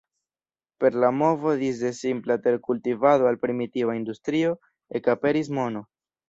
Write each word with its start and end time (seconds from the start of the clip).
Per 0.83 0.89
la 1.01 1.11
movo 1.17 1.51
disde 1.59 1.91
simpla 1.97 2.37
terkultivado 2.45 3.27
al 3.33 3.37
primitiva 3.45 3.99
industrio, 4.01 4.57
ekaperis 5.03 5.55
mono. 5.61 5.85